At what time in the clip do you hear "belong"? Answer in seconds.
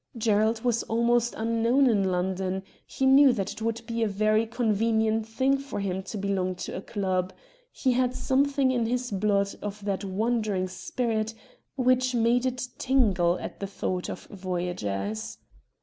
6.17-6.55